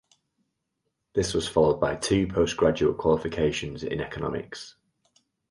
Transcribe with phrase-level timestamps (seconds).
[1.13, 4.75] This was followed by two postgraduate qualifications in economics.